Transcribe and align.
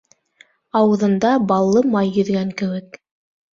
Ауыҙында 0.79 1.35
баллы 1.53 1.85
май 1.99 2.11
йөҙгән 2.17 2.57
кеүек. 2.65 3.01